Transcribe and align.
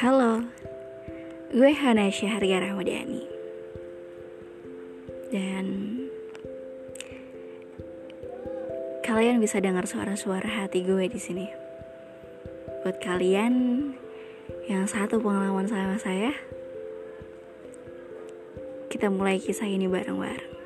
Halo, 0.00 0.40
gue 1.52 1.76
Hana 1.76 2.08
Syahria 2.08 2.56
Ramadhani 2.56 3.20
Dan 5.28 5.66
Kalian 9.04 9.44
bisa 9.44 9.60
dengar 9.60 9.84
suara-suara 9.84 10.48
hati 10.48 10.88
gue 10.88 11.04
di 11.04 11.20
sini. 11.20 11.44
Buat 12.80 12.96
kalian 13.04 13.52
yang 14.72 14.88
satu 14.88 15.20
pengalaman 15.20 15.68
sama 15.68 16.00
saya, 16.00 16.32
kita 18.88 19.12
mulai 19.12 19.36
kisah 19.36 19.68
ini 19.68 19.84
bareng-bareng. 19.84 20.59